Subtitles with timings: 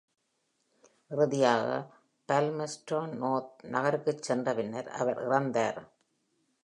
[1.11, 1.67] இறுதியாக
[2.29, 5.81] Palmerston North நகருக்குச் சென்ற பின்னர் அவர் இறந்தார்.